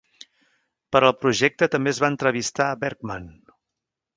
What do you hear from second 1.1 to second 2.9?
projecte també es va entrevistar a